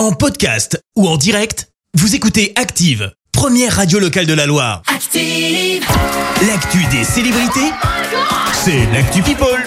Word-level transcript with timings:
En 0.00 0.12
podcast 0.12 0.82
ou 0.96 1.06
en 1.06 1.18
direct, 1.18 1.68
vous 1.92 2.14
écoutez 2.14 2.54
Active, 2.56 3.12
première 3.32 3.76
radio 3.76 3.98
locale 3.98 4.24
de 4.24 4.32
la 4.32 4.46
Loire. 4.46 4.80
Active. 4.86 5.84
L'actu 6.48 6.78
des 6.90 7.04
célébrités, 7.04 7.70
c'est 8.64 8.86
l'actu 8.94 9.20
People. 9.20 9.62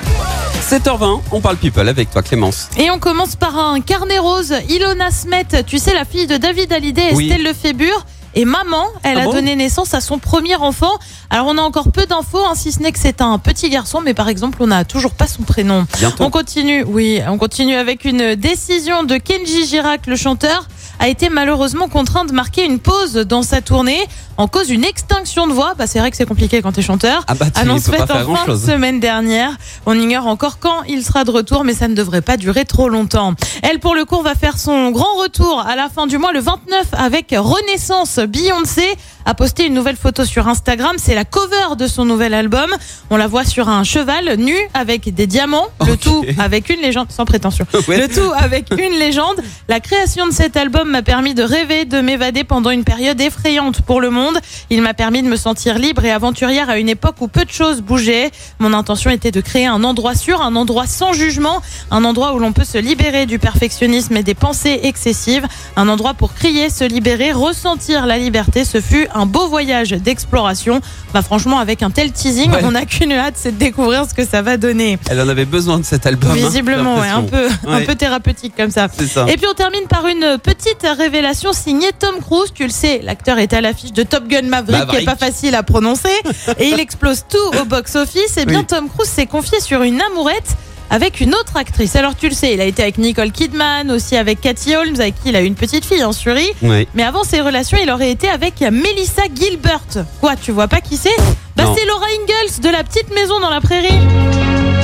7h20, 0.67 1.21
on 1.31 1.39
parle 1.39 1.57
people 1.57 1.87
avec 1.87 2.09
toi 2.09 2.23
Clémence. 2.23 2.67
Et 2.79 2.89
on 2.89 2.97
commence 2.97 3.35
par 3.35 3.59
un 3.59 3.79
carnet 3.79 4.17
rose. 4.17 4.55
Ilona 4.69 5.11
Smet, 5.11 5.45
tu 5.67 5.77
sais, 5.77 5.93
la 5.93 6.03
fille 6.03 6.25
de 6.25 6.37
David 6.37 6.73
Hallyday, 6.73 7.11
Oui. 7.13 7.29
Estelle 7.29 7.43
Lefébure. 7.43 8.03
Et 8.35 8.45
maman, 8.45 8.85
elle 9.03 9.17
Ah 9.19 9.21
a 9.21 9.25
bon 9.25 9.33
donné 9.33 9.55
naissance 9.55 9.93
à 9.93 10.01
son 10.01 10.17
premier 10.17 10.55
enfant. 10.55 10.91
Alors 11.29 11.47
on 11.47 11.57
a 11.57 11.61
encore 11.61 11.91
peu 11.91 12.05
d'infos, 12.05 12.43
hein, 12.45 12.53
si 12.55 12.71
ce 12.71 12.79
n'est 12.79 12.91
que 12.91 12.99
c'est 12.99 13.21
un 13.21 13.37
petit 13.37 13.69
garçon, 13.69 14.01
mais 14.01 14.13
par 14.13 14.29
exemple 14.29 14.57
on 14.61 14.67
n'a 14.67 14.85
toujours 14.85 15.13
pas 15.13 15.27
son 15.27 15.43
prénom. 15.43 15.85
Bientôt. 15.99 16.23
On 16.23 16.29
continue, 16.29 16.83
oui, 16.83 17.19
on 17.27 17.37
continue 17.37 17.75
avec 17.75 18.05
une 18.05 18.35
décision 18.35 19.03
de 19.03 19.17
Kenji 19.17 19.65
Girac, 19.65 20.07
le 20.07 20.15
chanteur, 20.15 20.67
a 20.99 21.07
été 21.07 21.29
malheureusement 21.29 21.87
contraint 21.87 22.25
de 22.25 22.33
marquer 22.33 22.65
une 22.65 22.79
pause 22.79 23.13
dans 23.13 23.43
sa 23.43 23.61
tournée 23.61 23.99
en 24.37 24.47
cause 24.47 24.67
d'une 24.67 24.83
extinction 24.83 25.47
de 25.47 25.53
voix. 25.53 25.73
Bah, 25.77 25.87
c'est 25.87 25.99
vrai 25.99 26.11
que 26.11 26.17
c'est 26.17 26.25
compliqué 26.25 26.61
quand 26.61 26.71
t'es 26.71 26.81
chanteur. 26.81 27.23
Ah 27.27 27.35
bah 27.35 27.47
tu 27.53 27.59
Annonce 27.59 27.85
faite 27.85 28.09
en 28.09 28.35
fin 28.35 28.51
de 28.51 28.57
semaine 28.57 28.99
dernière. 28.99 29.51
On 29.85 29.99
ignore 29.99 30.27
encore 30.27 30.59
quand 30.59 30.83
il 30.87 31.03
sera 31.03 31.23
de 31.23 31.31
retour, 31.31 31.63
mais 31.63 31.73
ça 31.73 31.87
ne 31.87 31.95
devrait 31.95 32.21
pas 32.21 32.37
durer 32.37 32.65
trop 32.65 32.89
longtemps. 32.89 33.33
Elle, 33.61 33.79
pour 33.79 33.95
le 33.95 34.05
coup, 34.05 34.21
va 34.21 34.35
faire 34.35 34.57
son 34.57 34.91
grand 34.91 35.15
retour 35.21 35.63
à 35.67 35.75
la 35.75 35.89
fin 35.89 36.07
du 36.07 36.17
mois, 36.17 36.31
le 36.31 36.39
29, 36.39 36.87
avec 36.93 37.35
Renaissance. 37.37 38.19
Beyoncé 38.19 38.83
a 39.25 39.33
posté 39.33 39.65
une 39.65 39.73
nouvelle 39.73 39.95
photo 39.95 40.25
sur 40.25 40.47
Instagram. 40.47 40.95
C'est 40.97 41.15
la 41.15 41.25
cover 41.25 41.75
de 41.77 41.87
son 41.87 42.05
nouvel 42.05 42.33
album. 42.33 42.69
On 43.09 43.17
la 43.17 43.27
voit 43.27 43.45
sur 43.45 43.69
un 43.69 43.83
cheval 43.83 44.35
nu 44.37 44.55
avec 44.73 45.13
des 45.13 45.27
diamants. 45.27 45.67
Le 45.85 45.97
tout 45.97 46.25
avec 46.37 46.69
une 46.69 46.81
légende, 46.81 47.07
sans 47.11 47.25
prétention. 47.25 47.65
Ouais. 47.87 47.97
Le 47.97 48.07
tout 48.07 48.31
avec 48.37 48.71
une 48.71 48.97
légende. 48.97 49.41
La 49.67 49.81
création 49.81 50.25
de 50.25 50.31
cet 50.31 50.55
album 50.55 50.89
m'a 50.89 51.01
permis 51.01 51.33
de 51.33 51.43
rêver, 51.43 51.83
de 51.83 51.99
m'évader 51.99 52.45
pendant 52.45 52.69
une 52.69 52.85
période 52.85 53.19
effrayante 53.19 53.81
pour 53.81 53.99
le 53.99 54.09
monde. 54.09 54.37
Il 54.69 54.81
m'a 54.81 54.93
permis 54.93 55.21
de 55.21 55.27
me 55.27 55.35
sentir 55.35 55.77
libre 55.77 56.05
et 56.05 56.11
aventurière 56.11 56.69
à 56.69 56.77
une 56.77 56.87
époque 56.87 57.15
où 57.19 57.27
peu 57.27 57.43
de 57.43 57.51
choses 57.51 57.81
bougeaient. 57.81 58.31
Mon 58.59 58.71
intention 58.71 59.09
était 59.09 59.31
de 59.31 59.41
créer 59.41 59.65
un 59.65 59.83
endroit 59.83 60.15
sûr, 60.15 60.41
un 60.41 60.55
endroit 60.55 60.87
sans 60.87 61.11
jugement, 61.11 61.61
un 61.91 62.05
endroit 62.05 62.33
où 62.33 62.39
l'on 62.39 62.53
peut 62.53 62.63
se 62.63 62.77
libérer 62.77 63.25
du 63.25 63.37
perfectionnisme 63.37 64.15
et 64.15 64.23
des 64.23 64.35
pensées 64.35 64.79
excessives, 64.83 65.45
un 65.75 65.89
endroit 65.89 66.13
pour 66.13 66.33
crier, 66.33 66.69
se 66.69 66.85
libérer, 66.85 67.33
ressentir 67.33 68.05
la 68.05 68.17
liberté. 68.17 68.63
Ce 68.63 68.79
fut 68.79 69.07
un 69.13 69.25
beau 69.25 69.47
voyage 69.47 69.89
d'exploration. 69.91 70.81
Bah 71.13 71.21
franchement, 71.21 71.59
avec 71.59 71.83
un 71.83 71.89
tel 71.91 72.11
teasing, 72.11 72.51
Ouais. 72.51 72.61
on 72.63 72.71
n'a 72.71 72.85
qu'une 72.85 73.11
hâte, 73.11 73.35
c'est 73.37 73.51
de 73.51 73.57
découvrir 73.57 74.05
ce 74.09 74.13
que 74.13 74.25
ça 74.25 74.41
va 74.41 74.57
donner. 74.57 74.97
Elle 75.09 75.21
en 75.21 75.27
avait 75.29 75.45
besoin 75.45 75.77
de 75.79 75.83
cet 75.85 76.05
album. 76.05 76.31
hein, 76.31 76.35
Visiblement, 76.35 76.99
ouais, 76.99 77.07
un 77.09 77.23
peu, 77.23 77.47
un 77.67 77.81
peu 77.81 77.95
thérapeutique 77.95 78.53
comme 78.55 78.71
ça. 78.71 78.87
Et 79.27 79.37
puis 79.37 79.45
on 79.49 79.53
termine 79.53 79.87
par 79.89 80.07
une 80.07 80.37
petite 80.41 80.85
révélation 80.97 81.53
signée 81.53 81.91
Tom 81.97 82.15
Cruise. 82.21 82.51
Tu 82.53 82.63
le 82.63 82.69
sais, 82.69 83.01
l'acteur 83.03 83.37
est 83.39 83.53
à 83.53 83.61
l'affiche 83.61 83.93
de 83.93 84.03
Top 84.03 84.27
Gun 84.27 84.43
Maverick, 84.43 84.79
Maverick. 84.79 84.97
qui 84.99 85.03
est 85.03 85.05
pas 85.05 85.15
facile 85.15 85.55
à 85.55 85.63
prononcer, 85.63 86.09
et 86.57 86.67
il 86.69 86.79
explose 86.79 87.23
tout 87.29 87.59
au 87.61 87.65
box-office. 87.65 88.37
Et 88.37 88.45
bien 88.45 88.59
Oui. 88.59 88.65
Tom 88.65 88.89
Cruise 88.89 89.09
s'est 89.09 89.25
confié 89.27 89.59
sur 89.59 89.81
une 89.83 90.01
amourette 90.01 90.55
avec 90.89 91.19
une 91.21 91.33
autre 91.35 91.57
actrice. 91.57 91.95
Alors 91.95 92.15
tu 92.15 92.29
le 92.29 92.35
sais, 92.35 92.53
il 92.53 92.61
a 92.61 92.65
été 92.65 92.81
avec 92.83 92.97
Nicole 92.97 93.31
Kidman, 93.31 93.89
aussi 93.91 94.15
avec 94.15 94.41
Cathy 94.41 94.75
Holmes, 94.75 94.95
avec 94.99 95.15
qui 95.21 95.29
il 95.29 95.35
a 95.35 95.41
une 95.41 95.55
petite 95.55 95.85
fille, 95.85 96.03
en 96.03 96.11
Suri. 96.11 96.47
Oui. 96.61 96.87
Mais 96.93 97.03
avant 97.03 97.23
ces 97.23 97.41
relations, 97.41 97.77
il 97.81 97.89
aurait 97.91 98.11
été 98.11 98.29
avec 98.29 98.61
Melissa 98.61 99.23
Gilbert. 99.33 99.81
Quoi, 100.21 100.35
tu 100.35 100.51
vois 100.51 100.67
pas 100.67 100.81
qui 100.81 100.97
c'est? 100.97 101.15
Bah 101.55 101.65
c'est 101.75 101.85
Laura 101.85 102.05
Ingalls 102.21 102.61
de 102.61 102.69
la 102.69 102.83
petite 102.83 103.13
maison 103.13 103.39
dans 103.39 103.49
la 103.49 103.61
prairie. 103.61 103.99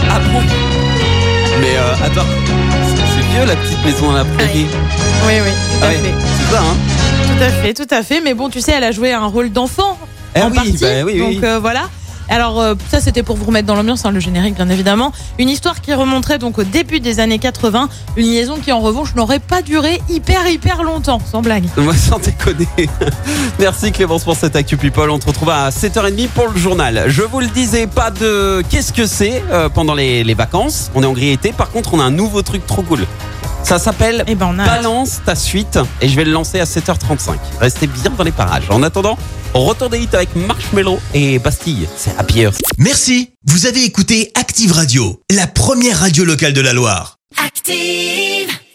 Ah 0.09 0.19
bon? 0.19 0.39
Mais 1.61 1.75
euh, 1.77 2.05
attends, 2.05 2.25
c'est 3.15 3.35
vieux 3.35 3.45
la 3.45 3.55
petite 3.55 3.83
maison 3.85 4.11
à 4.11 4.17
la 4.19 4.25
prairie. 4.25 4.65
Oui, 5.27 5.33
oui, 5.43 5.51
tout 5.51 5.79
Ah 5.81 5.85
à 5.85 5.89
ouais, 5.89 5.95
fait. 5.95 6.13
c'est 6.37 6.55
ça 6.55 6.61
hein 6.61 6.77
Tout 7.37 7.43
à 7.43 7.49
fait, 7.49 7.73
tout 7.73 7.87
à 7.95 8.03
fait. 8.03 8.21
Mais 8.21 8.33
bon, 8.33 8.49
tu 8.49 8.61
sais, 8.61 8.71
elle 8.71 8.83
a 8.83 8.91
joué 8.91 9.11
un 9.11 9.25
rôle 9.25 9.51
d'enfant 9.51 9.97
Ah 10.35 10.45
en 10.45 10.49
oui, 10.49 10.55
partie. 10.55 10.77
bah 10.79 10.87
oui, 11.05 11.21
oui. 11.21 11.35
donc 11.35 11.43
euh, 11.43 11.59
voilà. 11.59 11.89
Alors 12.29 12.59
euh, 12.61 12.75
ça 12.89 12.99
c'était 13.01 13.23
pour 13.23 13.35
vous 13.35 13.45
remettre 13.45 13.67
dans 13.67 13.75
l'ambiance, 13.75 14.05
hein, 14.05 14.11
le 14.11 14.19
générique 14.19 14.55
bien 14.55 14.69
évidemment. 14.69 15.11
Une 15.37 15.49
histoire 15.49 15.81
qui 15.81 15.93
remonterait 15.93 16.37
donc 16.37 16.57
au 16.59 16.63
début 16.63 16.99
des 16.99 17.19
années 17.19 17.39
80. 17.39 17.89
Une 18.17 18.25
liaison 18.25 18.57
qui 18.57 18.71
en 18.71 18.79
revanche 18.79 19.15
n'aurait 19.15 19.39
pas 19.39 19.61
duré 19.61 20.01
hyper 20.09 20.47
hyper 20.47 20.83
longtemps, 20.83 21.19
sans 21.19 21.41
blague. 21.41 21.65
Moi 21.77 21.95
sans 21.95 22.19
déconner. 22.19 22.67
Merci 23.59 23.91
Clémence 23.91 24.23
pour 24.23 24.35
cette 24.35 24.55
Actu 24.55 24.77
People. 24.77 25.09
On 25.09 25.19
te 25.19 25.27
retrouve 25.27 25.49
à 25.49 25.69
7h30 25.69 26.27
pour 26.29 26.47
le 26.49 26.57
journal. 26.59 27.05
Je 27.07 27.23
vous 27.23 27.39
le 27.39 27.47
disais, 27.47 27.87
pas 27.87 28.11
de 28.11 28.63
qu'est-ce 28.69 28.93
que 28.93 29.05
c'est 29.05 29.43
euh, 29.51 29.69
pendant 29.69 29.93
les, 29.95 30.23
les 30.23 30.33
vacances. 30.33 30.91
On 30.95 31.03
est 31.03 31.07
en 31.07 31.13
gris 31.13 31.29
été. 31.31 31.51
Par 31.51 31.71
contre, 31.71 31.93
on 31.93 31.99
a 31.99 32.03
un 32.03 32.11
nouveau 32.11 32.41
truc 32.41 32.65
trop 32.67 32.81
cool. 32.83 33.05
Ça 33.63 33.77
s'appelle 33.77 34.23
Eh 34.27 34.35
ben. 34.35 34.53
Balance 34.53 35.21
ta 35.25 35.35
suite 35.35 35.79
et 36.01 36.09
je 36.09 36.15
vais 36.15 36.25
le 36.25 36.31
lancer 36.31 36.59
à 36.59 36.63
7h35. 36.65 37.35
Restez 37.59 37.87
bien 37.87 38.11
dans 38.17 38.23
les 38.23 38.31
parages. 38.31 38.69
En 38.69 38.81
attendant, 38.83 39.17
retour 39.53 39.89
des 39.89 39.99
hits 39.99 40.09
avec 40.13 40.35
Marshmello 40.35 40.99
et 41.13 41.39
Bastille. 41.39 41.87
C'est 41.95 42.17
Happy 42.17 42.39
Earth. 42.41 42.61
Merci, 42.77 43.31
vous 43.45 43.67
avez 43.67 43.83
écouté 43.83 44.31
Active 44.35 44.71
Radio, 44.71 45.21
la 45.31 45.47
première 45.47 45.99
radio 45.99 46.25
locale 46.25 46.53
de 46.53 46.61
la 46.61 46.73
Loire. 46.73 47.17
Active. 47.45 48.59